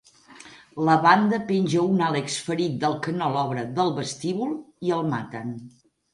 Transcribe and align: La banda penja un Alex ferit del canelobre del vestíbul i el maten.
La 0.85 0.95
banda 1.03 1.39
penja 1.51 1.83
un 1.89 2.01
Alex 2.05 2.39
ferit 2.47 2.79
del 2.85 2.97
canelobre 3.09 3.67
del 3.77 3.95
vestíbul 4.01 4.59
i 4.89 4.97
el 4.99 5.07
maten. 5.15 5.55